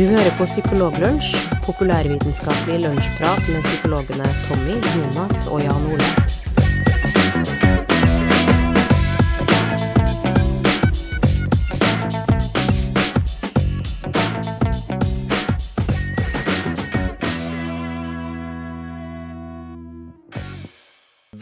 [0.00, 1.34] Du hører på Psykologlunsj,
[1.66, 6.06] populærvitenskapelig lunsjprat med psykologene Tommy, Jonas og Jan Ole.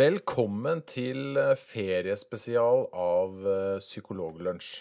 [0.02, 4.74] Velkommen til eh, feriespesial av eh, Psykologlunsj.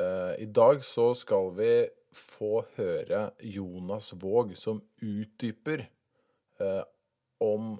[0.00, 1.72] Eh, I dag så skal vi
[2.14, 5.86] få høre Jonas Våg som utdyper
[6.60, 6.82] eh,
[7.42, 7.76] om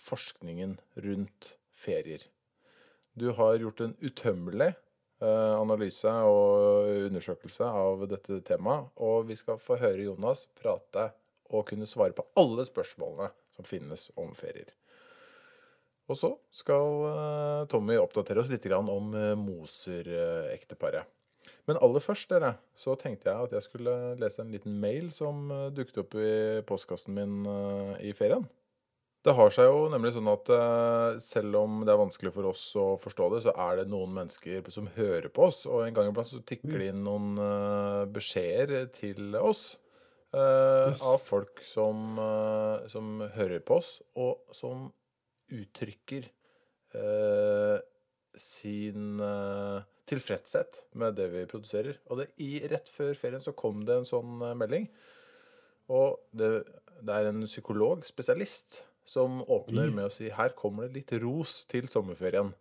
[0.00, 2.24] forskningen rundt ferier.
[3.12, 9.60] Du har gjort en utømmelig eh, analyse og undersøkelse av dette temaet, og vi skal
[9.62, 11.10] få høre Jonas prate
[11.50, 14.70] og kunne svare på alle spørsmålene som finnes om ferier.
[16.10, 21.06] Og så skal eh, Tommy oppdatere oss litt om eh, Moser-ekteparet.
[21.68, 25.50] Men aller først dere, så tenkte jeg at jeg skulle lese en liten mail som
[25.54, 26.30] eh, dukket opp i
[26.68, 28.46] postkassen min eh, i ferien.
[29.20, 32.62] Det har seg jo nemlig sånn at eh, selv om det er vanskelig for oss
[32.80, 36.08] å forstå det, så er det noen mennesker som hører på oss, og en gang
[36.08, 37.34] iblant så tikker det inn noen
[38.14, 39.76] beskjeder til oss.
[40.32, 42.16] eh, Av folk som,
[42.88, 44.88] som hører på oss, og som
[45.52, 46.30] uttrykker
[46.96, 47.78] eh,
[48.38, 49.20] sin
[50.10, 51.98] tilfredshet med det vi produserer.
[52.10, 54.88] Og det, i, rett før ferien så kom det en sånn eh, melding.
[55.90, 56.50] Og det,
[57.02, 61.64] det er en psykolog, spesialist, som åpner med å si her kommer det litt ros
[61.70, 62.52] til sommerferien.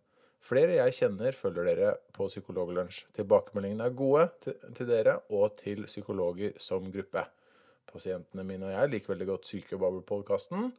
[0.45, 3.03] Flere jeg kjenner, følger dere på Psykologlunsj.
[3.17, 7.25] Tilbakemeldingene er gode til, til dere og til psykologer som gruppe.
[7.89, 10.71] Pasientene mine og jeg liker veldig godt Psykebabel-podkasten.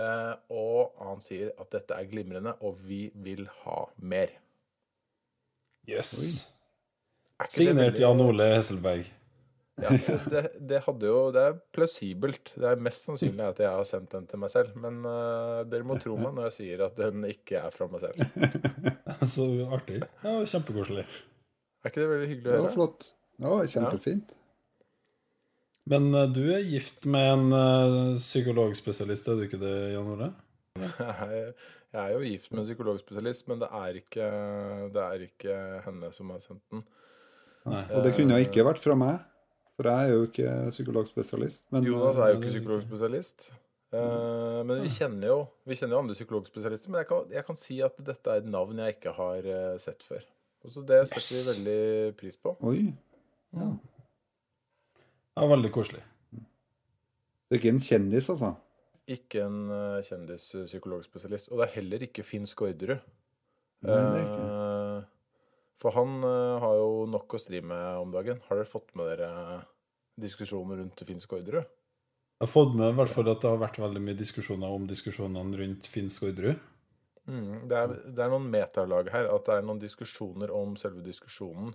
[0.00, 4.34] Eh, og han sier at dette er glimrende, og vi vil ha mer.
[5.90, 6.14] Jøss.
[6.20, 6.40] Yes.
[7.50, 9.08] Signert Jan Ole Hesselberg.
[9.80, 9.94] Ja,
[10.28, 12.52] det, det hadde jo Det er plausibelt.
[12.52, 14.74] Det er mest sannsynlig at jeg har sendt den til meg selv.
[14.80, 18.04] Men uh, dere må tro meg når jeg sier at den ikke er fra meg
[18.04, 18.20] selv.
[19.34, 20.02] Så artig.
[20.24, 21.06] Ja, Kjempekoselig.
[21.80, 23.08] Er ikke det veldig hyggelig Det å var Ja, flott.
[23.40, 24.36] Ja, kjempefint.
[25.90, 30.32] Men uh, du er gift med en uh, psykologspesialist, er du ikke det, Jan Ole?
[30.78, 31.54] Jeg,
[31.92, 34.26] er jo gift med en psykologspesialist, men det er ikke,
[34.94, 36.84] det er ikke henne som har sendt den.
[37.68, 37.82] Nei.
[37.90, 39.24] Og det kunne ikke vært fra meg,
[39.76, 41.66] for jeg er jo ikke psykologspesialist.
[41.74, 43.50] Men Jonas er jo ikke psykologspesialist.
[43.90, 46.92] Eh, men vi kjenner jo Vi kjenner jo andre psykologspesialister.
[46.92, 49.78] Men jeg kan, jeg kan si at dette er et navn jeg ikke har eh,
[49.82, 50.22] sett før.
[50.62, 52.54] Og så det setter vi veldig pris på.
[52.68, 52.84] Oi.
[53.56, 56.02] Ja, veldig koselig.
[56.30, 58.52] Det er ikke en kjendis, altså?
[59.10, 61.50] Ikke en uh, kjendispsykologspesialist.
[61.50, 63.02] Og det er heller ikke Finn Skårderud.
[63.80, 64.46] Nei, det er ikke.
[64.46, 68.42] Eh, for han uh, har jo nok å stri med om dagen.
[68.46, 69.30] Har dere fått med dere
[70.20, 71.64] diskusjoner rundt Finn Skårderud?
[72.40, 74.86] Jeg har fått med i hvert fall at det har vært veldig mye diskusjoner om
[74.88, 76.60] diskusjonene rundt Finn Skårderud.
[77.30, 79.28] Mm, det, er, det er noen metalag her.
[79.32, 81.74] At det er noen diskusjoner om selve diskusjonen.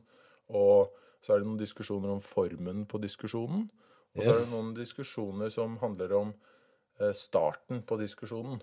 [0.55, 0.93] Og
[1.25, 3.67] så er det noen diskusjoner om formen på diskusjonen.
[4.15, 6.33] Og så er det noen diskusjoner som handler om
[7.17, 8.61] starten på diskusjonen.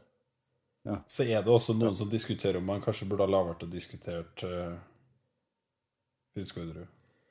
[0.82, 0.98] Ja.
[1.06, 3.69] Så er det også noen som diskuterer om man kanskje burde ha la og å
[3.70, 4.75] diskutert uh,
[6.34, 6.88] Finn Skårderud.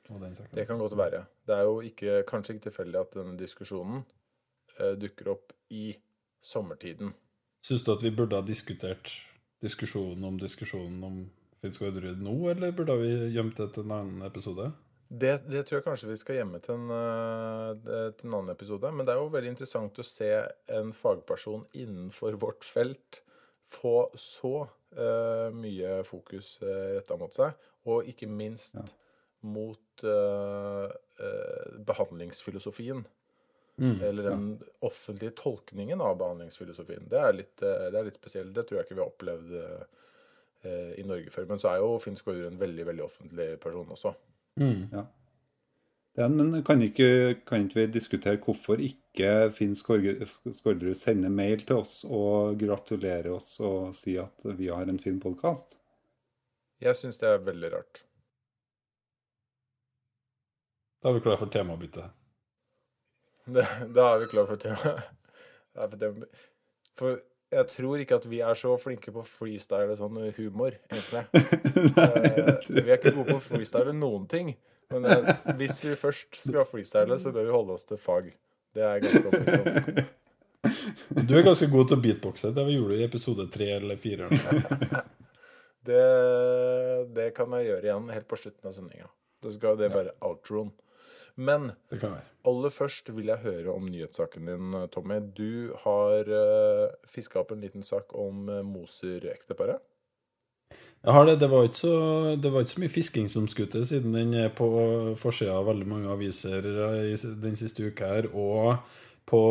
[0.08, 0.54] og den saken.
[0.56, 1.24] Det kan godt være.
[1.46, 4.06] Det er jo ikke, kanskje ikke tilfeldig at denne diskusjonen
[4.78, 5.92] uh, dukker opp i
[6.42, 7.12] sommertiden.
[7.62, 9.12] Syns du at vi burde ha diskutert
[9.62, 11.20] diskusjonen om diskusjonen om
[11.62, 14.72] Finn Skårderud nå, eller burde vi gjemt det til en annen episode?
[15.12, 18.88] Det, det tror jeg kanskje vi skal gjemme til en, eh, til en annen episode.
[18.96, 20.30] Men det er jo veldig interessant å se
[20.72, 23.20] en fagperson innenfor vårt felt
[23.72, 27.54] få så uh, mye fokus uh, retta mot seg,
[27.88, 28.84] og ikke minst Ja.
[29.48, 33.04] mot uh, uh, behandlingsfilosofien.
[33.80, 34.02] Mm.
[34.02, 37.08] Eller den offentlige tolkningen av behandlingsfilosofien.
[37.08, 38.52] Det er litt, eh, det er litt spesielt.
[38.54, 41.48] Det tror jeg ikke vi har opplevd eh, i Norge før.
[41.48, 44.12] Men så er jo Finn Skårderud en veldig veldig offentlig person også.
[44.60, 45.06] Mm.
[46.16, 51.80] Den, men kan ikke, kan ikke vi diskutere hvorfor ikke Finn Skårderud sender mail til
[51.80, 55.78] oss og gratulerer oss og sier at vi har en fin podkast?
[56.82, 58.02] Jeg syns det er veldig rart.
[61.02, 62.04] Da er vi klare for temabytte.
[63.46, 63.66] Det,
[63.96, 64.96] da er vi klar for tema.
[65.72, 66.26] Det er for tema.
[67.00, 67.20] For
[67.52, 71.26] jeg tror ikke at vi er så flinke på freestyle sånn humor, egentlig.
[72.02, 74.52] Eh, vi er ikke gode på å freestyle noen ting.
[74.92, 78.30] Men eh, hvis vi først skal freestyle, så bør vi holde oss til fag.
[78.72, 80.02] Det er ganske overbevist om.
[81.26, 82.52] Du er ganske god til å beatboxe.
[82.54, 84.28] Det gjorde du i episode tre eller fire.
[85.82, 86.02] Det,
[87.16, 89.08] det kan jeg gjøre igjen helt på slutten av sendinga.
[89.42, 90.70] Da skal det være outroen.
[91.36, 91.70] Men
[92.48, 95.20] aller først vil jeg høre om nyhetssaken din, Tommy.
[95.36, 99.80] Du har uh, fiska opp en liten sak om uh, Moser-ekteparet.
[101.02, 101.40] Jeg har det.
[101.40, 101.92] Det var, så,
[102.38, 104.68] det var ikke så mye fisking som skulle til, siden den er på
[105.18, 106.62] forsida av veldig mange aviser
[107.42, 108.76] den siste uka her, og
[109.26, 109.42] på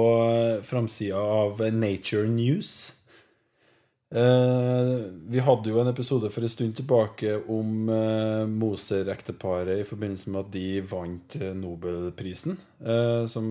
[0.63, 2.93] framsida av Nature News.
[4.15, 10.33] Eh, vi hadde jo en episode for en stund tilbake om eh, Moser-ekteparet i forbindelse
[10.33, 12.57] med at de vant eh, Nobelprisen,
[13.31, 13.47] som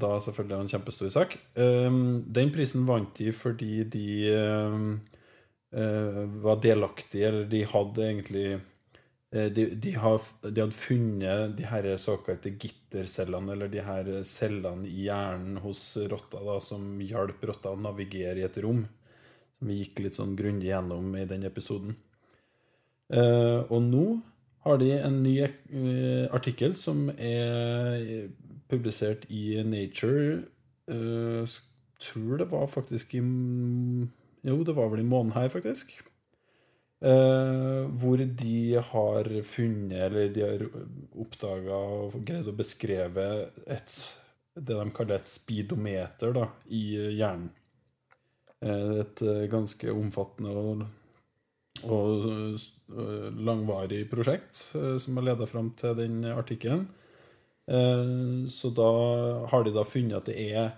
[0.00, 1.34] da selvfølgelig er en kjempestor sak.
[1.54, 4.06] Den prisen vant de fordi de
[5.70, 8.46] var delaktige, eller de hadde egentlig
[9.30, 15.84] de, de hadde funnet de her såkalte gittercellene, eller de her cellene i hjernen hos
[16.10, 18.86] rotta, da, som hjalp rotta å navigere i et rom.
[19.60, 21.96] Vi gikk litt sånn grundig gjennom i den episoden.
[23.10, 24.04] Uh, og nå
[24.64, 28.30] har de en ny uh, artikkel som er
[28.70, 30.44] publisert i Nature.
[30.90, 31.44] Uh,
[32.00, 35.98] tror det var faktisk i Jo, det var vel i måneden her, faktisk.
[37.04, 40.64] Uh, hvor de har funnet, eller de har
[41.16, 43.26] oppdaga og greid å beskreve
[43.66, 44.00] et
[44.60, 46.82] det de kaller et speedometer da, i
[47.16, 47.50] hjernen.
[48.64, 50.82] Eh, Et eh, ganske omfattende og,
[51.88, 54.66] og eh, langvarig prosjekt
[55.00, 56.88] som har leda fram til den artikkelen.
[58.50, 58.86] Så da
[59.46, 60.72] har de da funnet at det er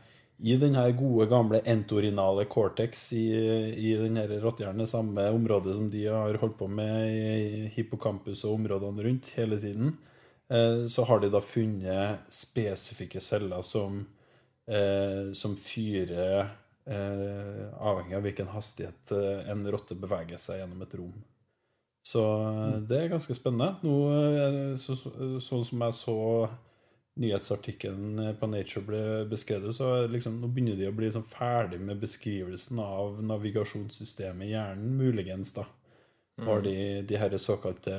[0.44, 6.02] i den her gode, gamle entorinale cortex i, i den rottehjernen, samme område som de
[6.04, 9.94] har holdt på med i hippocampus og områdene rundt hele tiden,
[10.92, 14.02] så har de da funnet spesifikke celler som,
[15.32, 16.52] som fyrer
[16.86, 21.14] eh, avhengig av hvilken hastighet eh, en rotte beveger seg gjennom et rom.
[22.06, 23.76] Så eh, det er ganske spennende.
[23.86, 25.12] Nå, eh, så, så,
[25.42, 26.18] sånn som jeg så
[27.22, 32.00] nyhetsartikkelen på Nature ble beskrevet, så liksom, nå begynner de å bli sånn ferdig med
[32.00, 35.66] beskrivelsen av navigasjonssystemet i hjernen, muligens, da.
[36.42, 37.92] Var de, de her såkalte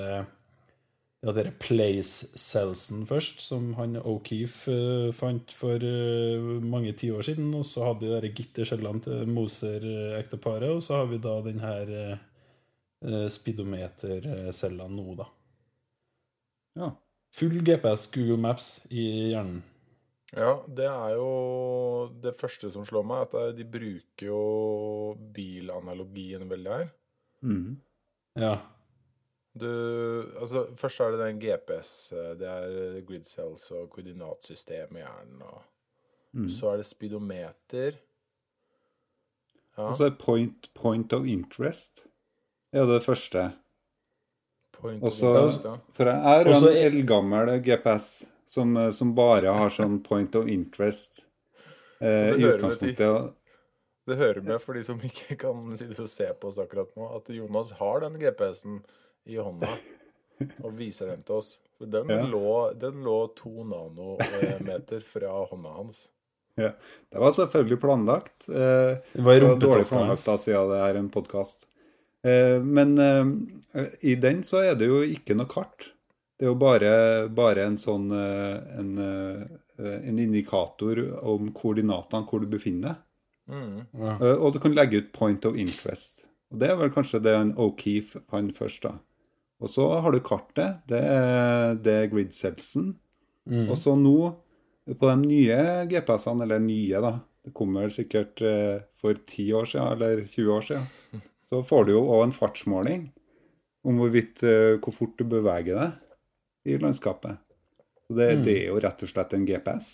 [1.23, 7.53] ja, dere place cellsen først, som han O'Keefe uh, fant for uh, mange tiår siden.
[7.55, 11.93] Og så hadde de de gittercellene til Moser-ekteparet, og så har vi da den her
[11.99, 12.17] eh,
[13.07, 15.29] eh, nå, da.
[16.79, 16.91] Ja.
[17.33, 19.63] Full GPS, Google Maps i hjernen.
[20.33, 24.43] Ja, det er jo det første som slår meg, at de bruker jo
[25.33, 26.87] bilanalogien veldig her.
[27.45, 27.77] Mm.
[28.41, 28.57] Ja.
[29.53, 29.67] Du,
[30.41, 35.43] altså Først er det den GPS, eh, det er grid cells og koordinatsystem i hjernen.
[35.45, 35.61] Og
[36.33, 36.49] mm.
[36.49, 37.99] så er det speedometer.
[39.77, 42.05] Ja, Og så er point, point of interest.
[42.73, 43.51] Det er det første.
[44.73, 45.75] point Også, of interest, ja.
[45.93, 50.49] For jeg er Også en eldgammel GPS som, eh, som bare har sånn point of
[50.49, 51.27] interest
[52.01, 53.07] eh, i utgangspunktet.
[53.07, 53.35] og-
[54.05, 56.89] Det hører med for de som ikke kan si det så se på oss akkurat
[56.95, 58.83] nå, at Jonas har den GPS-en
[59.29, 59.69] i hånda
[60.63, 61.57] og viser den til oss.
[61.79, 62.25] Den, Ja.
[62.27, 66.07] lå, den lå to nanometer fra hånda hans.
[66.55, 66.71] Ja.
[67.09, 68.47] Det var selvfølgelig planlagt.
[68.49, 71.65] Eh, Det var dårlig planlagt da, siden det er en podkast.
[72.23, 75.89] Eh, men eh, i den så er det jo ikke noe kart.
[76.37, 76.93] Det er jo bare,
[77.29, 83.01] bare en sånn eh, en, eh, en indikator om koordinatene hvor du befinner deg.
[83.53, 83.79] Mm.
[83.99, 84.13] Ja.
[84.21, 86.21] Eh, Og du kan legge ut point of interest.
[86.51, 88.93] Og Det er vel kanskje det O'Keefe fant først, da.
[89.63, 90.81] Og så har du kartet.
[90.91, 92.91] Det er, det er grid cellsen.
[93.47, 93.69] Mm.
[93.71, 94.15] Og så nå,
[94.91, 95.59] på de nye
[95.91, 100.61] GPS-ene, eller nye, da Det kommer sikkert eh, for 10 år siden, eller 20 år
[100.69, 100.85] siden.
[101.49, 103.01] Så får du jo òg en fartsmåling
[103.83, 107.35] om hvorvidt eh, hvor fort du beveger deg i landskapet.
[108.07, 108.43] Så det, Mm.
[108.47, 109.89] det er jo rett og slett en GPS.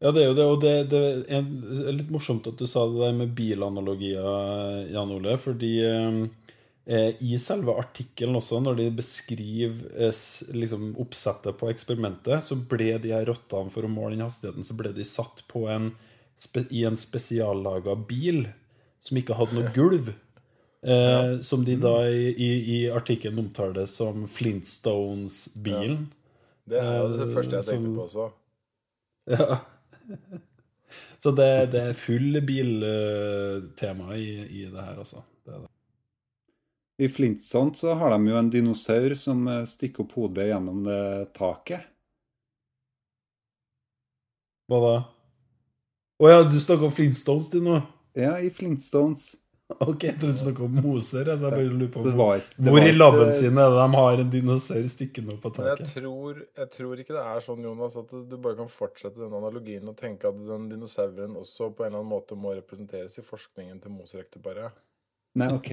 [0.00, 2.86] Ja, det er jo det, og det, det er er litt morsomt at du sa
[2.88, 6.18] det der med bilanalogier, Jan Ole, fordi eh,
[7.20, 10.20] i selve artikkelen også, når de beskriver eh,
[10.56, 14.76] liksom oppsettet på eksperimentet, så ble de her rottene, for å måle den hastigheten, så
[14.78, 15.90] ble de satt på en,
[16.72, 18.46] i en spesiallaga bil
[19.04, 20.14] som ikke hadde noe gulv.
[20.86, 26.04] Eh, Som de da i, i, i artikkelen omtaler som Flintstones-bilen.
[26.70, 28.28] Det er det Eh, første jeg tenkte på også.
[29.34, 29.56] Ja.
[31.22, 34.28] Så det, det er full biltema i,
[34.60, 35.24] i det her, altså.
[36.98, 41.02] I Flintstone så har de jo en dinosaur som eh, stikker opp hodet gjennom det
[41.36, 41.86] taket.
[44.68, 44.96] Hva da?
[46.18, 47.78] Å ja, du snakker om Flintstones, du nå?
[48.18, 49.30] Ja, i Flintstones.
[49.68, 51.28] Ok, jeg trodde du snakket om Moser.
[51.28, 54.22] Altså, jeg bare lurer på var det Hvor i labben sin er det de har
[54.22, 55.84] en dinosaur stikkende opp på taket?
[55.84, 59.38] jeg tror, jeg tror ikke det er sånn, Jonas, at du bare kan fortsette den
[59.38, 63.26] analogien og tenke at den dinosauren også på en eller annen måte må representeres i
[63.28, 64.74] forskningen til Moser-ekteparet.
[65.38, 65.70] Nei, ok.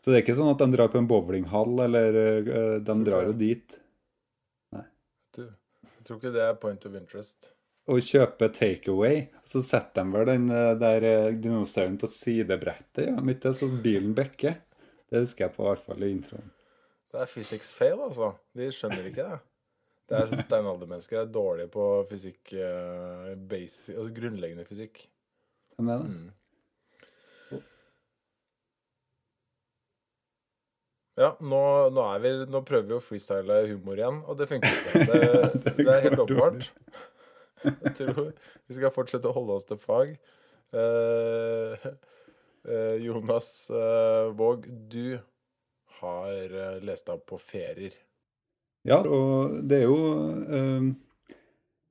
[0.00, 3.28] Så det er ikke sånn at de drar på en bowlinghall, eller uh, de drar
[3.28, 3.78] jo dit
[4.76, 4.84] Nei.
[5.36, 7.50] Du, jeg tror ikke det er point of interest.
[7.90, 9.24] Å kjøpe takeaway.
[9.48, 11.06] Så setter de vel den eh, der
[11.42, 14.60] dinosauren på sidebrettet, ja, midt der, så bilen bekker.
[15.10, 16.52] Det husker jeg på i hvert fall i introen.
[17.10, 18.30] Det er physics fail, altså.
[18.54, 19.38] De skjønner ikke det.
[20.10, 25.04] Det er sånn Steinaldermennesker er dårlige på fysikk uh, basic, altså grunnleggende fysikk.
[25.76, 26.06] Jeg mener.
[26.10, 26.30] Mm.
[31.18, 34.76] Ja, nå, nå, er vi, nå prøver vi å freestyle humor igjen, og det funker
[34.76, 35.00] ikke.
[35.10, 36.68] Det, det er helt åpenbart.
[37.64, 40.14] Jeg tror vi skal fortsette å holde oss til fag.
[40.72, 41.88] Eh,
[42.64, 45.18] eh, Jonas eh, Våg, du
[45.98, 47.98] har eh, lest deg opp på ferier.
[48.88, 49.98] Ja, og det er jo
[50.46, 50.88] eh,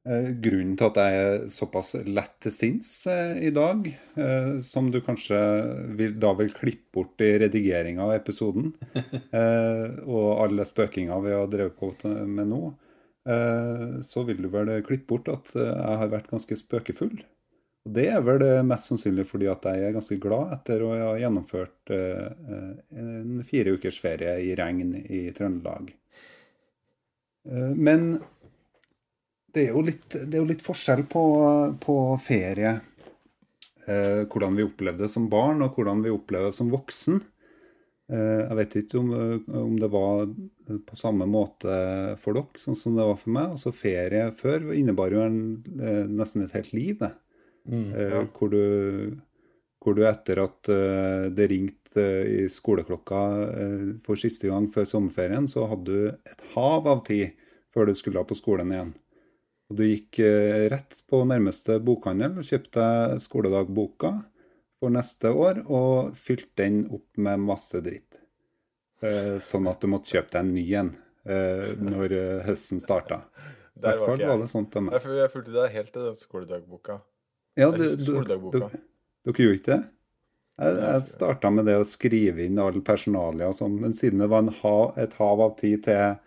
[0.05, 3.83] grunnen til at jeg er såpass lett til sinns eh, i dag,
[4.15, 5.39] eh, som du kanskje
[5.99, 11.51] vil, da vil klippe bort i redigeringa av episoden, eh, og alle spøkinga vi har
[11.51, 11.91] drevet på
[12.25, 12.61] med nå,
[13.29, 17.19] eh, så vil du vel klippe bort at eh, jeg har vært ganske spøkefull.
[17.87, 20.89] Og det er vel eh, mest sannsynlig fordi at jeg er ganske glad etter å
[20.95, 22.25] ha gjennomført eh,
[22.55, 25.93] eh, en fire ukers ferie i regn i Trøndelag.
[27.49, 28.11] Eh, Men
[29.59, 31.23] det er jo litt, det er jo litt forskjell på,
[31.83, 32.77] på ferie.
[33.89, 37.19] Eh, hvordan vi opplevde det som barn, og hvordan vi opplever det som voksen.
[38.09, 39.09] Eh, jeg vet ikke om,
[39.63, 40.29] om det var
[40.85, 41.73] på samme måte
[42.21, 43.55] for dere, sånn som det var for meg.
[43.57, 45.41] Altså Ferie før innebar jo en,
[45.81, 47.11] eh, nesten et helt liv, det.
[47.69, 47.89] Mm.
[47.93, 48.23] Eh, Ja.
[48.37, 49.19] hvor, du,
[49.83, 54.85] hvor du etter at eh, det ringte eh, i skoleklokka eh, for siste gang før
[54.89, 57.33] sommerferien, så hadde du et hav av tid
[57.73, 58.93] før du skulle på skolen igjen.
[59.69, 62.85] Og du gikk eh, rett på nærmeste bokhandel og kjøpte
[63.21, 64.15] skoledagboka
[64.79, 68.17] for neste år, og fylte den opp med masse dritt.
[69.05, 70.91] Eh, sånn at du måtte kjøpe deg en ny en
[71.29, 72.15] eh, når
[72.47, 73.21] høsten starta.
[73.79, 74.97] I hvert var fall var det sånn til meg.
[74.97, 76.99] Jeg, fulgte deg helt til den skoledagboka.
[77.59, 79.81] Ja, du, du, du, dere gjorde ikke det?
[80.59, 84.27] Jeg, jeg starta med det å skrive inn all personalia og sånn, men siden det
[84.31, 86.17] var ha, et hav av tid til,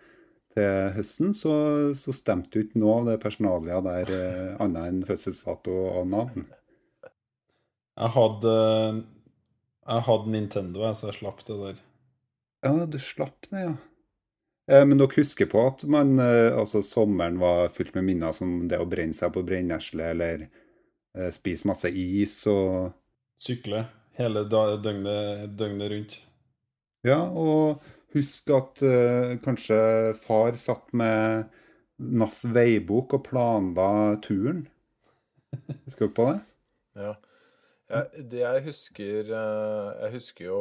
[0.55, 1.55] til høsten, så,
[1.99, 6.47] så stemte jo ikke noe av det personalia der eh, annet enn fødselsdato og navn.
[7.93, 8.53] Jeg hadde
[9.83, 11.81] Jeg hadde Nintendo, jeg, så jeg slapp det der.
[12.63, 13.73] Ja, du slapp det, ja.
[14.71, 18.69] Eh, men dere husker på at man, eh, altså sommeren var fullt med minner som
[18.71, 22.93] det å brenne seg på brennesle, eller eh, spise masse is og
[23.43, 26.13] Sykle hele døgnet, døgnet rundt.
[27.03, 29.81] Ja, og husk at uh, kanskje
[30.23, 31.51] far satt med
[32.03, 33.91] NAF veibok og planla
[34.25, 34.65] turen.
[35.85, 36.41] Husker du på det?
[36.99, 37.13] Ja.
[37.93, 40.61] Jeg, det jeg husker eh, Jeg husker jo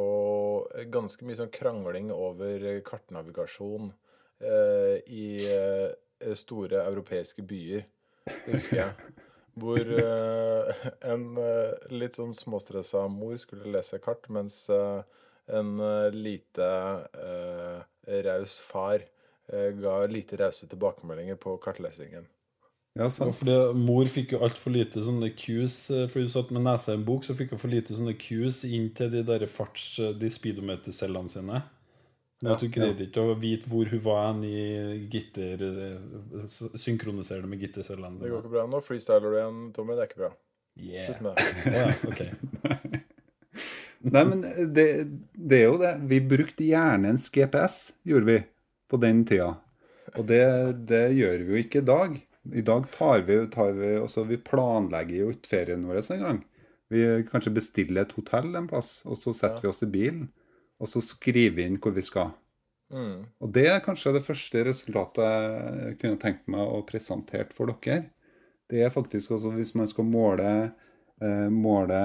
[0.92, 3.94] ganske mye sånn krangling over kartnavigasjon
[4.44, 7.86] eh, i eh, store europeiske byer.
[8.28, 9.16] Det husker jeg.
[9.62, 15.02] Hvor eh, en eh, litt sånn småstressa mor skulle lese kart, mens eh,
[15.50, 16.68] en eh, lite
[17.18, 19.02] eh, raus far
[19.54, 22.28] eh, ga lite rause tilbakemeldinger på kartlesingen.
[22.94, 23.36] Ja, Ja, sant.
[23.40, 27.06] fordi Mor fikk jo altfor lite sånne cues, for hun satt med nesa i en
[27.08, 31.32] bok, så fikk hun for lite sånne cues inn til de der farts, de speedometercellene
[31.32, 31.62] sine.
[32.42, 36.78] Men Ja, at hun greide ikke å vite hvor hun var hen i gitter synkroniserer
[36.84, 38.64] Synkronisere det med gittercellene Det går ikke bra.
[38.68, 39.94] Nå freestyler du igjen, Tommy.
[39.96, 40.32] Det er ikke bra.
[40.76, 41.12] Yeah.
[41.12, 41.78] Slutt med det.
[41.78, 42.51] Ja, ok.
[44.02, 44.42] Nei, men
[44.74, 44.86] det,
[45.34, 45.94] det er jo det.
[46.10, 48.38] Vi brukte gjerne en GPS, gjorde vi,
[48.90, 49.54] på den tida.
[50.18, 50.42] Og det,
[50.90, 52.16] det gjør vi jo ikke i dag.
[52.58, 56.42] I dag tar vi, tar vi også, Vi planlegger jo ikke ferien vår engang.
[56.92, 59.68] Vi kanskje bestiller et hotell en plass, og så setter Ja.
[59.68, 60.30] vi oss i bilen.
[60.82, 62.34] Og så skriver vi inn hvor vi skal.
[62.92, 63.28] Mm.
[63.40, 65.22] Og det er kanskje det første resultatet
[65.86, 68.10] jeg kunne tenkt meg å presentere for dere.
[68.68, 70.72] Det er faktisk også hvis man skal måle,
[71.22, 72.02] eh, måle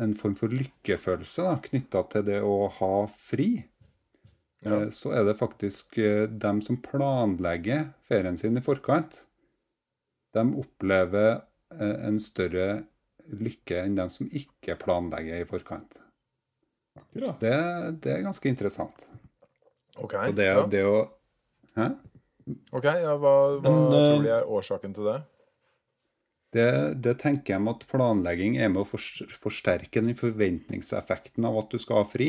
[0.00, 3.64] en form for lykkefølelse knytta til det å ha fri,
[4.64, 4.80] Ja.
[4.82, 9.26] eh, så er det faktisk eh, dem som planlegger ferien sin i forkant,
[10.34, 11.42] de opplever
[11.74, 12.84] en større
[13.30, 15.96] lykke enn dem som ikke planlegger i forkant.
[16.98, 17.40] Akkurat.
[17.40, 17.54] Det,
[18.02, 19.06] det er ganske interessant.
[19.98, 20.14] OK.
[20.14, 20.66] Og det, ja.
[20.70, 20.96] det å
[21.74, 21.88] Hæ?
[22.74, 25.16] Ok, ja, Hva, hva Men, tror du er årsaken til det?
[26.54, 31.72] Det, det tenker jeg med at planlegging er med å forsterke den forventningseffekten av at
[31.74, 32.28] du skal ha fri.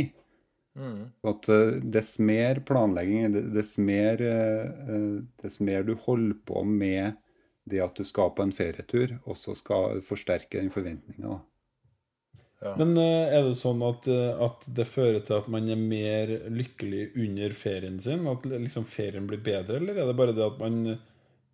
[0.75, 1.11] Mm.
[1.29, 7.21] At uh, Dess mer planlegging, dess mer, uh, dess mer du holder på med
[7.69, 11.39] det at du skal på en ferietur, også skal forsterke den forventninga.
[12.65, 12.73] Ja.
[12.81, 17.11] Men uh, er det sånn at, at, det fører til at man er mer lykkelig
[17.13, 18.25] under ferien sin?
[18.31, 20.97] At liksom ferien blir bedre, eller er det bare det at man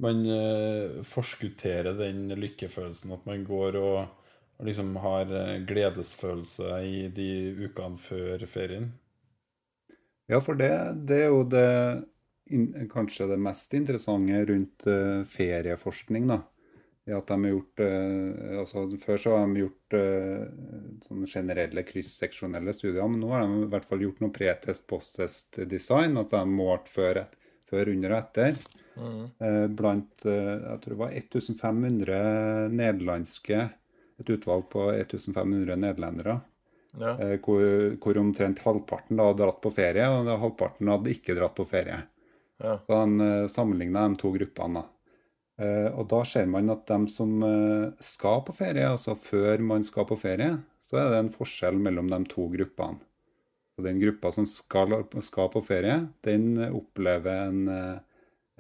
[0.02, 3.14] man eh, forskutterer den lykkefølelsen.
[3.16, 4.00] At man går og,
[4.66, 7.32] liksom har eh, gledesfølelse i de
[7.68, 8.92] ukene før ferien.
[10.30, 10.72] Ja, for det,
[11.10, 11.68] det er jo det
[12.92, 16.26] kanskje det mest interessante rundt uh, ferieforskning.
[16.28, 16.38] da,
[17.08, 17.82] i at har gjort,
[18.60, 23.70] altså Før så har de gjort uh, generelle kryssseksjonelle studier, men nå har de i
[23.72, 26.20] hvert fall gjort noe pretest, posttest design.
[26.20, 27.24] At de har målt før,
[27.72, 28.60] før, under og etter.
[29.02, 29.76] Mm.
[29.76, 32.18] Blant eh, jeg tror det var 1500
[32.76, 33.62] nederlandske
[34.22, 36.38] Et utvalg på 1500 nederlendere.
[37.00, 37.16] Ja.
[37.16, 37.64] Eh, hvor,
[38.04, 42.04] hvor, omtrent halvparten da hadde dratt på ferie, og halvparten hadde ikke dratt på ferie.
[42.62, 42.76] Ja.
[42.86, 44.84] Så Han sammenligna de to gruppene.
[45.98, 47.32] Og da ser man at de som
[48.02, 50.56] skal på ferie, altså før man skal på ferie,
[50.86, 53.02] så er det en forskjell mellom de to gruppene.
[53.74, 57.66] Så Den gruppa som skal, skal på ferie, den opplever en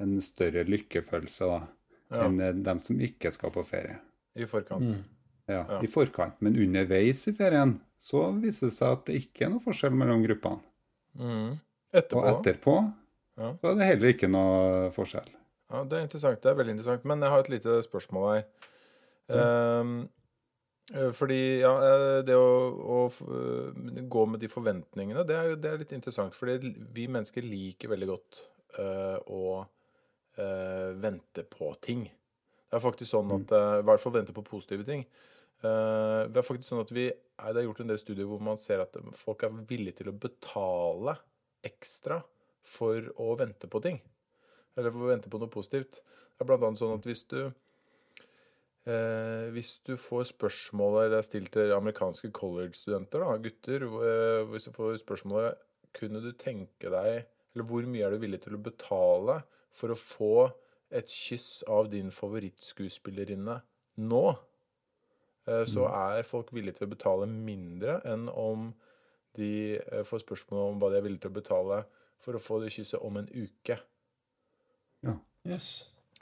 [0.01, 1.59] en større lykkefølelse da,
[2.11, 2.25] ja.
[2.25, 3.99] enn eh, dem som ikke skal på ferie.
[4.35, 4.85] I forkant.
[4.87, 5.01] Mm.
[5.51, 6.37] Ja, ja, i forkant.
[6.43, 10.23] Men underveis i ferien så viser det seg at det ikke er noe forskjell mellom
[10.23, 10.63] gruppene.
[11.19, 11.59] Mm.
[11.91, 12.21] Etterpå.
[12.21, 12.75] Og etterpå
[13.41, 13.51] ja.
[13.59, 15.29] så er det heller ikke noe forskjell.
[15.71, 16.41] Ja, Det er interessant.
[16.43, 17.05] Det er veldig interessant.
[17.07, 18.47] Men jeg har et lite spørsmål her.
[19.31, 19.93] Um,
[21.15, 21.71] fordi ja,
[22.27, 22.47] det å,
[22.95, 22.97] å,
[24.11, 26.35] gå med de forventningene, det er, det er litt interessant.
[26.35, 28.41] Fordi vi mennesker liker veldig godt
[28.79, 29.61] uh, å
[30.41, 32.07] uh, vente på ting.
[32.67, 35.05] Det er faktisk sånn at uh, I hvert fall vente på positive ting.
[35.61, 38.57] Uh, det er faktisk sånn at vi Det er gjort en del studier hvor man
[38.57, 41.19] ser at folk er villige til å betale
[41.65, 42.21] ekstra
[42.65, 43.99] for å vente på ting.
[44.77, 46.01] Eller for å vente på noe positivt.
[46.01, 47.39] Det er blant annet sånn at hvis du
[48.89, 54.65] eh, Hvis du får spørsmålet Det er stilt til amerikanske college-studenter, da, gutter eh, Hvis
[54.65, 55.59] du får spørsmålet
[55.97, 57.11] Kunne du tenke deg
[57.53, 59.41] Eller hvor mye er du villig til å betale
[59.75, 60.35] for å få
[60.91, 63.57] et kyss av din favorittskuespillerinne
[64.03, 64.23] nå,
[65.47, 65.93] eh, så mm.
[66.17, 68.71] er folk villige til å betale mindre enn om
[69.39, 71.79] de eh, får spørsmål om hva de er villige til å betale
[72.21, 73.79] for å få det kysset om en uke.
[75.07, 75.15] Ja.
[75.47, 75.71] Yes.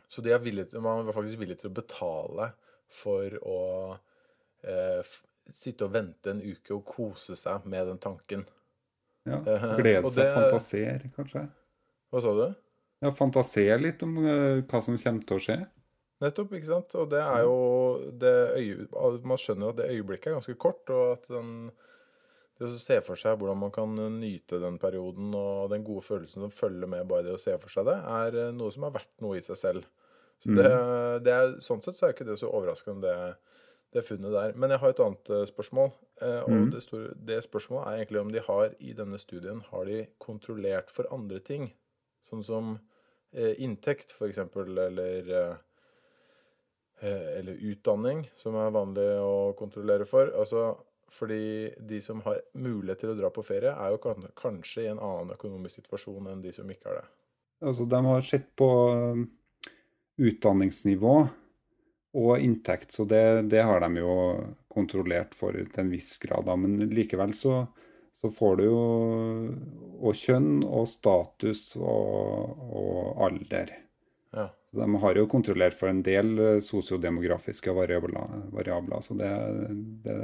[0.09, 2.51] Så de er villige, man er faktisk villig til å betale
[2.89, 3.59] for å
[4.65, 5.01] eh,
[5.53, 8.45] sitte og vente en uke og kose seg med den tanken.
[9.27, 9.41] Ja.
[9.77, 11.43] Glede seg, fantasere, kanskje.
[12.09, 12.47] Hva sa du?
[12.99, 15.59] Ja, fantasere litt om uh, hva som kommer til å skje.
[16.19, 16.95] Nettopp, ikke sant.
[16.99, 17.59] Og det er jo
[18.19, 18.87] det øye,
[19.23, 21.69] Man skjønner at det øyeblikket er ganske kort, og at den,
[22.59, 26.43] det å se for seg hvordan man kan nyte den perioden og den gode følelsen
[26.43, 28.97] som følger med bare det å se for seg det, er eh, noe som er
[28.99, 29.87] verdt noe i seg selv.
[30.39, 31.23] Så det, mm.
[31.23, 33.63] det er, Sånn sett så er ikke det så overraskende, det,
[33.95, 34.53] det funnet der.
[34.59, 35.91] Men jeg har et annet uh, spørsmål.
[36.19, 36.69] Og mm.
[36.75, 40.91] det, store, det, spørsmålet er egentlig om de har i denne studien har de kontrollert
[40.91, 41.71] for andre ting.
[42.29, 42.77] Sånn som
[43.31, 45.55] Eh, inntekt, f.eks., eller eh,
[46.99, 50.31] eh, eller utdanning, som er vanlig å kontrollere for.
[50.33, 50.71] Altså,
[51.13, 55.01] fordi de som har mulighet til å dra på ferie, er jo kanskje i en
[55.01, 57.05] annen økonomisk situasjon enn de som ikke har det.
[57.69, 58.69] Altså, de har sett på
[60.19, 61.15] utdanningsnivå
[62.19, 64.13] og inntekt, så det, det har de jo
[64.73, 66.49] kontrollert for til en viss grad.
[66.57, 67.61] Men likevel så
[68.21, 68.79] så får du jo
[69.99, 73.71] og kjønn og status og, og alder.
[74.35, 74.49] Ja.
[74.75, 79.31] De har jo kontrollert for en del eh, sosiodemografiske variabler, variabler så det,
[80.05, 80.19] det,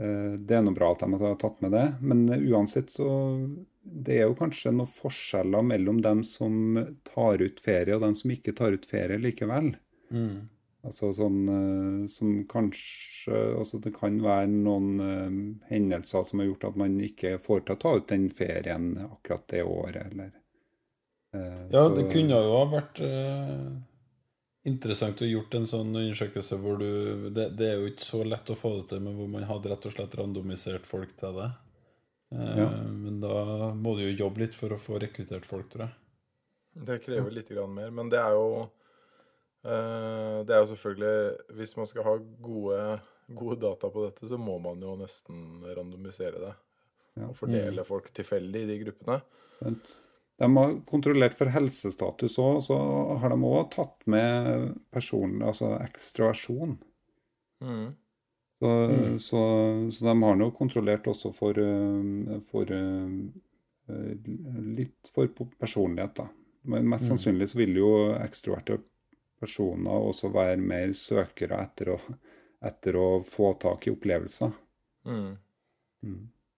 [0.00, 1.86] eh, det er noe bra at de har tatt med det.
[2.00, 3.10] Men uansett så
[3.82, 8.32] det er jo kanskje noen forskjeller mellom dem som tar ut ferie, og dem som
[8.34, 9.74] ikke tar ut ferie likevel.
[10.14, 10.48] Mm.
[10.82, 15.36] Altså sånn uh, som kanskje Altså det kan være noen uh,
[15.70, 19.46] hendelser som har gjort at man ikke får til å ta ut den ferien akkurat
[19.52, 20.32] det året, eller
[21.36, 23.02] uh, Ja, så, det kunne jo ha vært
[24.66, 28.50] interessant å gjort en sånn undersøkelse hvor du det, det, er jo ikke så lett
[28.50, 31.48] å få det til, men hvor man hadde rett og slett randomisert folk til det.
[32.32, 32.68] Ja.
[32.78, 35.96] Men da må du jo jobbe litt for å få rekruttert folk, tror jeg.
[36.86, 38.81] Det krever litt mer, men det er jo Eh,
[39.62, 42.78] det er jo selvfølgelig Hvis man skal ha gode,
[43.30, 46.54] gode, data på dette, så må man jo nesten randomisere det.
[47.14, 47.28] Ja.
[47.28, 47.86] Og fordele mm.
[47.86, 49.20] folk tilfeldig i de gruppene.
[50.42, 52.76] De har kontrollert for helsestatus òg, så
[53.22, 56.78] har de òg tatt med personen, altså ekstroversjon.
[57.62, 57.92] Mm.
[58.62, 58.70] Så,
[59.18, 59.42] så,
[59.90, 64.28] så de har nå kontrollert også for, eh, for eh,
[64.78, 66.28] litt for personlighet, da.
[66.70, 68.78] Men mest sannsynlig så vil jo ekstroverte
[69.42, 71.98] personer også være mer søkere etter å,
[72.64, 74.54] etter å få tak i opplevelser.
[75.08, 75.34] Mm.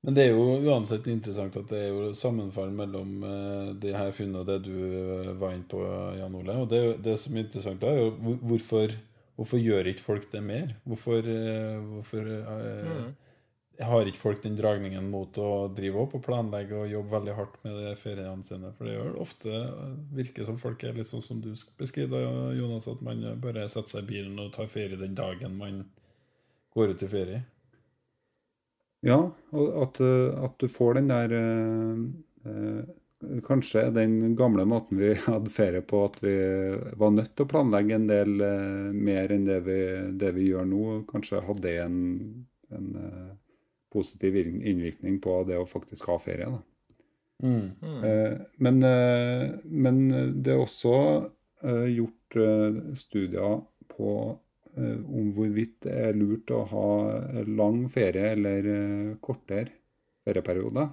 [0.05, 4.13] Men det er jo uansett interessant at det er jo sammenfall mellom uh, de her
[4.13, 5.81] funnene og det du uh, var inne på,
[6.19, 6.57] Jan Ole.
[6.61, 8.93] Og det, det som er interessant da, er jo hvorfor,
[9.39, 10.75] hvorfor gjør ikke folk det mer?
[10.85, 13.13] Hvorfor, uh, hvorfor eh, Mm.
[13.83, 17.57] Har ikke folk den dragningen mot å drive opp og planlegge og jobbe veldig hardt
[17.67, 18.71] med de feriene sine?
[18.77, 22.87] For det gjør ofte eh, virker som folk er litt sånn som du beskriver, Jonas,
[22.91, 25.83] at man bare setter seg i bilen og tar ferie den dagen man
[26.75, 27.43] går ut i ferie.
[29.05, 29.19] Ja,
[29.53, 32.05] og at, eh, at du får den der eh,
[32.51, 32.85] eh,
[33.45, 36.35] Kanskje den gamle måten vi hadde ferie på, at vi
[37.01, 39.79] var nødt til å planlegge en del eh, mer enn det vi,
[40.21, 41.97] det vi gjør nå, kanskje hadde en,
[42.77, 42.91] en
[43.95, 46.51] positiv inn- innvirkning på det å faktisk ha ferie.
[46.51, 46.63] da.
[47.45, 47.71] Mm.
[47.83, 48.05] Mm.
[48.05, 50.03] Eh, men, eh, men
[50.43, 50.95] det er også
[51.65, 52.39] eh, gjort
[52.99, 53.63] studier
[53.95, 54.11] på
[54.75, 56.87] om hvorvidt det er lurt å ha
[57.47, 58.65] lang ferie eller
[59.23, 59.71] kortere
[60.27, 60.89] ferieperiode.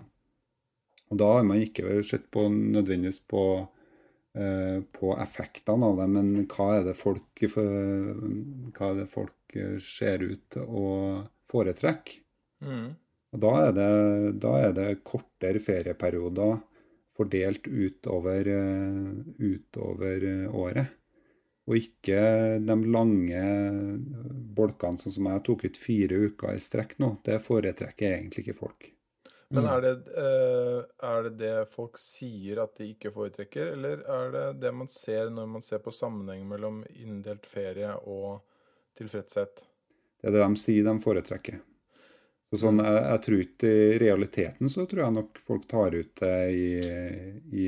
[1.09, 3.43] Og da har man ikke sett på nødvendigvis på,
[4.37, 10.23] eh, på effektene av det, men hva er det folk, hva er det folk ser
[10.29, 10.87] ut til å
[11.51, 12.21] foretrekke.
[12.61, 12.91] Mm.
[13.31, 13.91] Og da er det,
[14.43, 16.59] da er det kortere ferieperioder
[17.17, 20.97] fordelt utover, eh, utover eh, året.
[21.69, 22.21] Og ikke
[22.65, 23.43] de lange
[24.57, 27.13] bolkene, sånn som jeg tok ut fire uker i strekk nå.
[27.23, 28.89] Det foretrekker egentlig ikke folk.
[29.51, 30.77] Men er det, eh,
[31.11, 35.29] er det det folk sier at de ikke foretrekker, eller er det det man ser
[35.29, 38.39] når man ser på sammenheng mellom inndelt ferie og
[38.95, 39.59] tilfredshet?
[40.21, 41.59] Det er det de sier de foretrekker.
[42.51, 46.11] Så sånn, jeg, jeg tror ikke I realiteten så tror jeg nok folk tar ut
[46.19, 46.67] det i,
[47.55, 47.65] i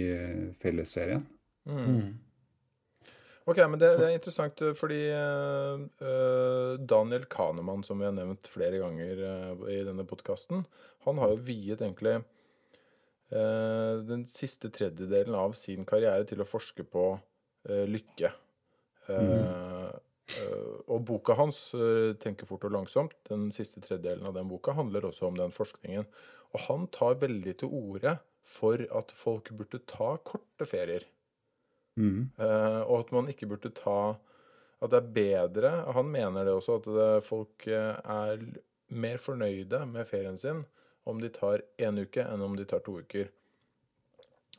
[0.59, 1.23] fellesferien.
[1.69, 1.83] Mm.
[1.87, 2.11] Mm.
[3.47, 8.15] Ok, men det, det er interessant, eh, fordi eh, eh, Daniel Kahneman, som vi har
[8.15, 10.63] nevnt flere ganger uh, i denne podkasten,
[11.03, 16.87] han har jo viet egentlig uh, den siste tredjedelen av sin karriere til å forske
[16.87, 17.11] på
[17.63, 18.27] lykke.
[19.07, 19.72] Eh,
[20.93, 25.09] og boka hans, eh, 'Tenke fort og langsomt', den siste tredjedelen av den boka, handler
[25.09, 26.05] også om den forskningen.
[26.53, 31.05] Og han tar veldig til orde for at folk burde ta korte ferier.
[31.97, 32.29] Mm.
[32.37, 34.17] Eh, og at man ikke burde ta
[34.81, 38.41] At det er bedre Han mener det også, at det, folk eh, er
[38.89, 40.65] mer fornøyde med ferien sin
[41.05, 43.29] om de tar én uke, enn om de tar to uker.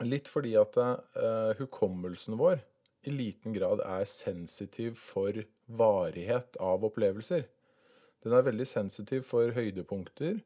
[0.05, 2.61] Litt fordi at eh, hukommelsen vår
[3.05, 7.45] i liten grad er sensitiv for varighet av opplevelser.
[8.25, 10.39] Den er veldig sensitiv for høydepunkter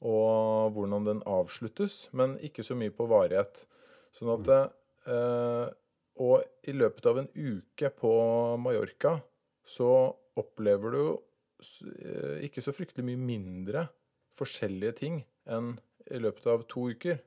[0.00, 3.66] og hvordan den avsluttes, men ikke så mye på varighet.
[4.16, 4.48] Sånn at
[5.08, 5.66] eh,
[6.20, 8.12] Og i løpet av en uke på
[8.60, 9.20] Mallorca
[9.64, 13.86] så opplever du eh, ikke så fryktelig mye mindre
[14.40, 15.74] forskjellige ting enn
[16.10, 17.20] i løpet av to uker.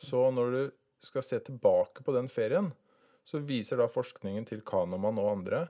[0.00, 0.62] Så når du
[1.04, 2.72] skal se tilbake på den ferien,
[3.26, 5.66] så viser da forskningen til Kanoman og andre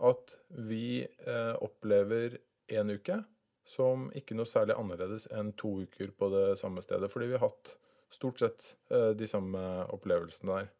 [0.00, 0.36] at
[0.68, 3.22] vi eh, opplever én uke
[3.64, 7.46] som ikke noe særlig annerledes enn to uker på det samme stedet, fordi vi har
[7.46, 7.76] hatt
[8.12, 9.58] stort sett eh, de samme
[9.94, 10.72] opplevelsene der.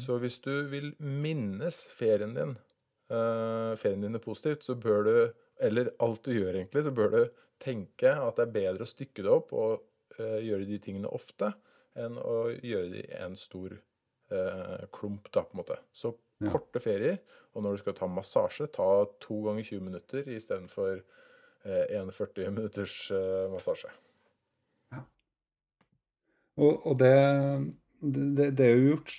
[0.00, 2.56] Så hvis du vil minnes ferien din,
[3.10, 7.10] eh, ferien din er positivt, så bør du, eller alt du gjør egentlig, så bør
[7.12, 7.20] du
[7.60, 9.82] tenke at det er bedre å stykke det opp og
[10.18, 11.52] eh, gjøre de tingene ofte,
[11.96, 15.78] enn å gjøre det i en stor eh, klump, da, på en måte.
[15.92, 16.50] Så Ja.
[16.52, 17.20] korte ferier,
[17.56, 18.88] og når du skal ta massasje, ta
[19.24, 20.98] to ganger 20 minutter istedenfor
[21.64, 23.92] eh, en 40 minutters eh, massasje.
[26.56, 27.16] Og, og det,
[28.00, 29.16] det, det er jo gjort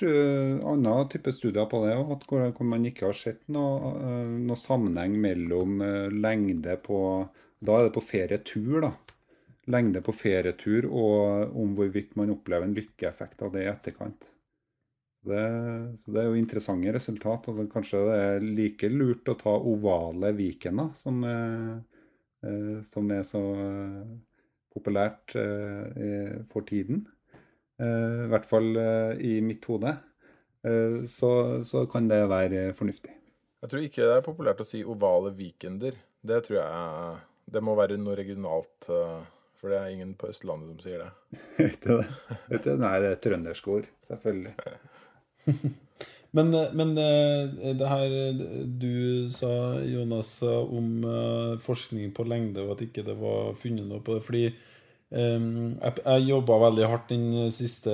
[0.71, 4.57] andre type studier på det òg, hvor, hvor man ikke har sett noe, eh, noe
[4.57, 7.01] sammenheng mellom eh, lengde på
[7.57, 8.91] Da er det på ferietur, da.
[9.73, 14.29] Lengde på ferietur og om hvorvidt man opplever en lykkeeffekt av det i etterkant.
[15.27, 15.43] Det,
[16.01, 17.49] så det er jo interessante resultat.
[17.51, 21.75] Altså, kanskje det er like lurt å ta ovale weekender, som, eh,
[22.47, 24.15] eh, som er så eh,
[24.73, 27.05] populært eh, for tiden.
[27.77, 29.93] Eh, I hvert fall eh, i mitt hode.
[30.65, 31.31] Eh, så,
[31.67, 33.13] så kan det være fornuftig.
[33.63, 35.97] Jeg tror ikke det er populært å si ovale Vikender.
[36.27, 37.17] Det tror jeg
[37.53, 41.09] Det må være noe regionalt For det er ingen på Østlandet som sier det.
[41.61, 42.75] Vet du det?
[42.81, 44.53] Nei, det er trøndersk ord, selvfølgelig.
[46.37, 51.05] Men, eh, men eh, det her eh, du sa, Jonas, om
[51.63, 54.49] forskning på lengde, og at ikke det var funnet noe på det Fordi
[55.07, 57.93] Um, jeg, jeg jobba veldig hardt den siste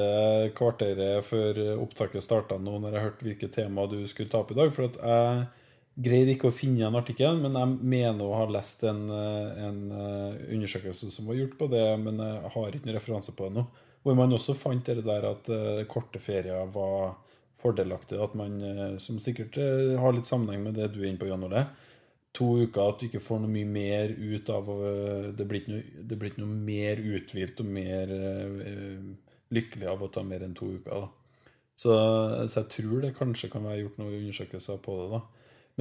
[0.58, 4.58] kvarteret før opptaket starta nå, når jeg hørte hvilke tema du skulle ta opp i
[4.58, 4.72] dag.
[4.74, 8.82] For at jeg greide ikke å finne en artikkel, men jeg mener å ha lest
[8.90, 13.46] en, en undersøkelse som var gjort på det, men jeg har ikke noen referanse på
[13.46, 13.68] det nå.
[14.02, 15.54] Hvor man også fant det der at
[15.94, 17.14] korte ferier var
[17.64, 18.20] fordelaktig.
[18.22, 21.32] At man, eh, som sikkert eh, har litt sammenheng med det du er inne på,
[21.32, 21.66] Jan Ole,
[22.34, 25.76] to uker at du ikke får noe mye mer ut av eh, Det blir ikke
[25.76, 29.12] noe, blir ikke noe mer uthvilt og mer uh,
[29.54, 31.06] lykkelig av å ta mer enn to uker.
[31.06, 31.44] da.
[31.76, 31.94] Så,
[32.50, 35.08] så jeg tror det kanskje kan være gjort noen undersøkelser på det.
[35.14, 35.22] da.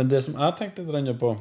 [0.01, 1.35] Men det som jeg tenkte litt på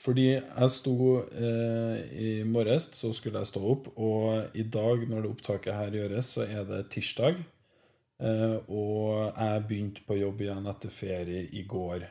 [0.00, 0.94] Fordi jeg sto
[1.32, 5.96] eh, I morges så skulle jeg stå opp, og i dag, når det opptaket her
[5.96, 7.40] gjøres, så er det tirsdag.
[8.16, 12.06] Eh, og jeg begynte på jobb igjen etter ferie i går.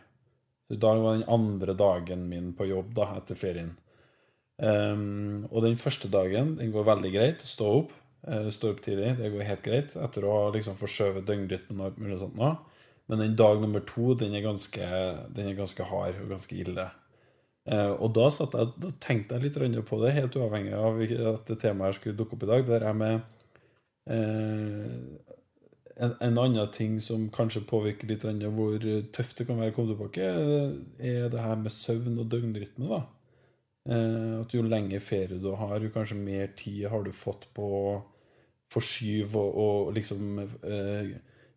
[0.66, 3.76] Så i dag var den andre dagen min på jobb da, etter ferien.
[4.56, 7.44] Um, og den første dagen den går veldig greit.
[7.46, 7.96] Stå opp.
[8.26, 9.16] Uh, stå opp tidlig.
[9.20, 9.98] Det går helt greit.
[10.00, 12.54] Etter å ha liksom forskjøvet døgnrytmen og alt mulig sånt nå.
[13.12, 14.86] Men den dag nummer to, den er ganske,
[15.36, 16.88] den er ganske hard og ganske ille.
[17.66, 21.02] Uh, og da, jeg, da tenkte jeg litt på det, helt uavhengig av
[21.34, 22.66] at det temaet skulle dukke opp i dag.
[22.70, 23.22] Der er med
[24.10, 25.36] eh,
[25.96, 28.80] en, en annen ting som kanskje påvirker litt hvor
[29.16, 30.32] tøft det kan være å komme tilbake,
[31.00, 32.90] er det her med søvn og døgnrytme.
[32.90, 33.04] da.
[33.86, 37.70] Eh, at jo lengre ferie du har, jo kanskje mer tid har du fått på
[37.80, 37.88] å
[38.74, 41.12] forskyve og, og liksom eh,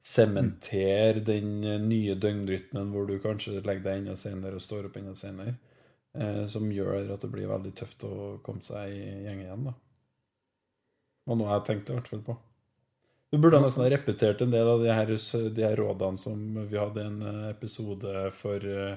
[0.05, 5.17] sementere den nye døgnrytmen hvor du kanskje legger deg enda senere og står opp enda
[5.19, 5.57] senere.
[6.19, 9.69] Eh, som gjør at det blir veldig tøft å komme seg i gjeng igjen.
[9.71, 9.75] da.
[11.29, 12.37] Og noe jeg tenkte i hvert fall på.
[13.31, 15.11] Du burde nesten ha repetert en del av de her,
[15.53, 16.39] de her rådene som
[16.71, 18.95] vi hadde i en eh, episode for eh,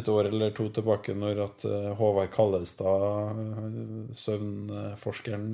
[0.00, 3.38] et år eller to tilbake, når at eh, Håvard Kallestad,
[4.18, 5.46] søvnforskeren,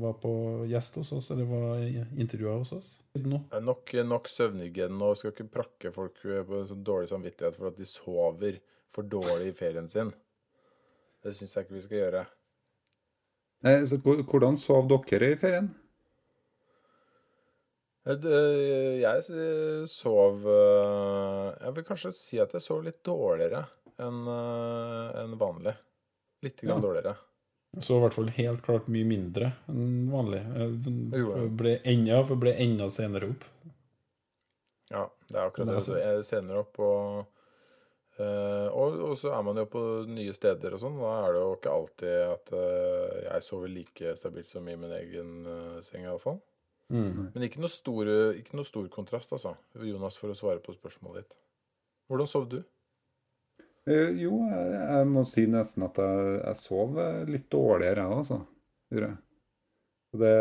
[0.00, 0.32] var på
[0.70, 1.84] gjest hos oss, eller var
[2.24, 2.90] intervjua hos oss.
[3.20, 5.12] Er nok, nok søvnhygiene nå.
[5.20, 8.60] Skal ikke prakke folk på sånn dårlig samvittighet for at de sover
[8.92, 10.16] for dårlig i ferien sin.
[11.24, 12.26] Det syns jeg ikke vi skal gjøre.
[13.64, 15.74] Nei, så Hvordan sov dere i ferien?
[18.06, 23.66] Eh, det- Jeg sov eh, Jeg vil kanskje si at jeg sov litt dårligere
[23.98, 25.76] enn eh, vanlig.
[26.42, 26.88] Litt grann Ja.
[26.88, 27.16] dårligere.
[27.80, 30.40] sov i hvert fall helt klart mye mindre enn vanlig.
[30.40, 30.70] Eh,
[31.16, 31.56] Jeg det.
[31.56, 33.44] ble enda, for ble enda senere opp.
[34.90, 37.26] Ja, det er akkurat Det er Altså, jeg senere opp og
[38.18, 40.98] eh, og, og så er man jo på nye steder og sånn.
[41.00, 44.92] Da er det jo ikke alltid at eh, jeg sover like stabilt som i min
[44.92, 46.40] egen seng, iallfall.
[46.92, 47.30] Mm.
[47.32, 49.54] Men ikke noe, stor, ikke noe stor kontrast, altså.
[49.80, 51.36] Jonas, for å svare på spørsmålet ditt.
[52.10, 52.58] Hvordan sov du?
[53.88, 58.40] Eh, jo, jeg, må si nesten at jeg, jeg sov litt dårligere, jeg altså.
[58.94, 60.34] Og, det,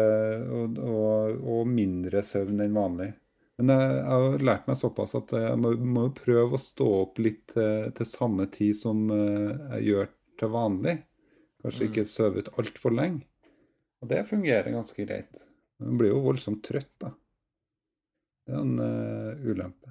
[0.53, 3.09] og, og, og mindre søvn enn vanlig.
[3.61, 7.19] Men jeg, jeg har lært meg såpass at jeg må, må prøve å stå opp
[7.21, 10.99] litt til, til samme tid som eh, jeg gjør til vanlig.
[11.63, 11.89] Kanskje Mm.
[11.91, 13.23] ikke sove ut altfor lenge.
[14.03, 15.29] Og det fungerer ganske greit.
[15.83, 17.09] Man blir jo voldsomt trøtt, da.
[18.43, 19.89] Det er en uh, ulempe.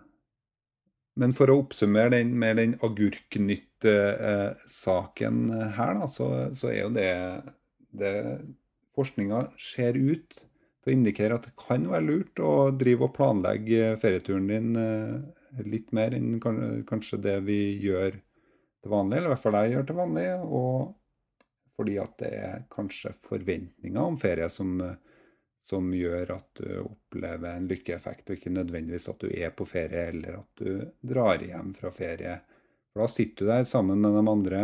[1.20, 5.37] Men for å oppsummere den med den agurknytt-saken
[5.76, 6.26] her, da, så,
[6.57, 7.12] så er jo det,
[7.92, 8.12] det
[8.96, 13.98] Forskninga ser ut til å indikere at det kan være lurt å drive og planlegge
[14.02, 15.20] ferieturen din uh,
[15.68, 18.12] litt mer enn kan- kanskje det vi gjør
[18.83, 20.28] til vanlig, eller i hvert fall jeg gjør til vanlig.
[20.48, 20.72] Og
[21.78, 24.96] fordi at det er kanskje forventninger om ferie som, eh,
[25.62, 30.09] som gjør at du opplever en lykkeeffekt, og ikke nødvendigvis at du er på ferie
[30.11, 30.81] eller at du
[31.12, 32.38] drar hjem fra ferie.
[32.90, 34.62] For da sitter du der sammen med de andre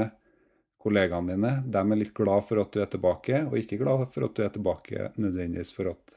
[0.83, 1.53] kollegaene dine.
[1.67, 4.45] De er litt glad for at du er tilbake, og ikke glad for at du
[4.45, 6.17] er tilbake nødvendigvis for at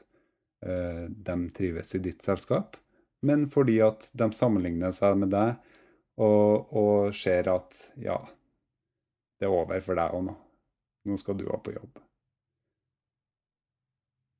[0.66, 2.76] eh, de trives i ditt selskap,
[3.22, 5.54] men fordi at de sammenligner seg med deg
[6.18, 8.18] og, og ser at ja,
[9.38, 10.34] det er over for deg òg nå.
[11.06, 12.02] Nå skal du òg på jobb.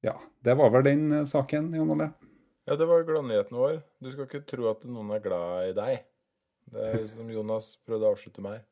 [0.02, 2.10] Ja, det var vel den eh, saken, Jon Ole.
[2.66, 3.80] Ja, det var gladnyheten vår.
[4.02, 6.04] Du skal ikke tro at noen er glad i deg.
[6.72, 8.62] Det er som Jonas prøvde å avslutte med her.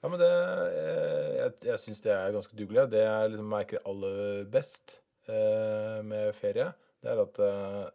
[0.00, 2.86] Ja, men det eh, Jeg, jeg syns det er ganske dugelig.
[2.92, 7.86] Det jeg liksom merker aller best eh, med ferie, det er at eh,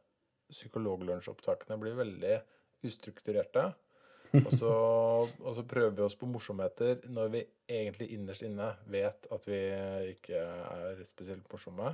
[0.49, 2.39] psykologlunsjopptakene blir veldig
[2.85, 3.67] ustrukturerte.
[4.41, 4.73] Og så,
[5.45, 9.61] og så prøver vi oss på morsomheter når vi egentlig innerst inne vet at vi
[10.15, 11.93] ikke er spesielt morsomme.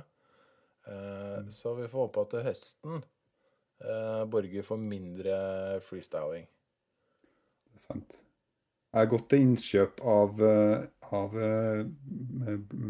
[0.86, 3.00] Eh, Så vi får håpe at til høsten
[3.82, 6.46] eh, borger for mindre freestyling.
[7.66, 8.20] Det er sant.
[8.94, 11.82] Jeg har gått til innkjøp av, eh, av eh,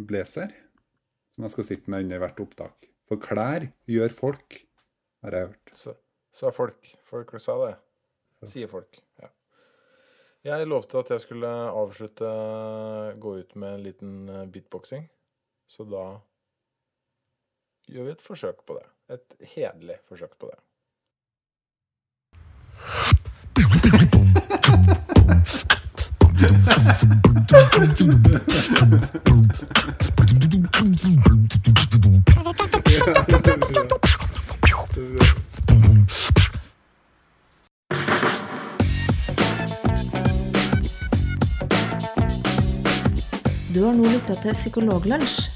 [0.07, 0.53] blazer,
[1.35, 2.87] som jeg skal sitte med under hvert opptak.
[3.09, 4.61] For klær gjør folk,
[5.25, 5.73] har jeg hørt.
[5.75, 5.97] Så,
[6.35, 6.93] sa folk.
[7.07, 7.75] Folk sa det.
[8.47, 9.01] Sier folk.
[9.23, 9.33] Ja.
[10.47, 12.29] Jeg lovte at jeg skulle avslutte
[13.19, 14.13] gå ut med en liten
[14.53, 15.09] beatboxing.
[15.67, 16.21] Så da
[17.89, 18.87] gjør vi et forsøk på det.
[19.17, 20.59] Et hederlig forsøk på det.
[43.75, 45.56] Du har nå lytta til Psykologlunsj.